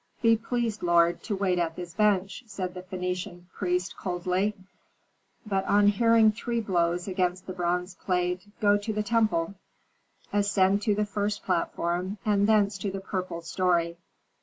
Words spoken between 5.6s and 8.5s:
on hearing three blows against the bronze plate,